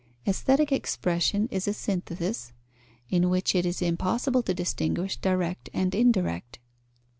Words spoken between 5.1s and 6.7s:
direct and indirect.